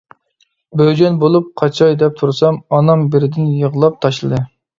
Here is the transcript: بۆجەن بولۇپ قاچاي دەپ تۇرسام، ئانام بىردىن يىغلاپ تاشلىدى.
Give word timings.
بۆجەن 0.79 1.19
بولۇپ 1.23 1.51
قاچاي 1.63 1.93
دەپ 2.05 2.17
تۇرسام، 2.23 2.59
ئانام 2.79 3.05
بىردىن 3.17 3.53
يىغلاپ 3.61 4.03
تاشلىدى. 4.09 4.43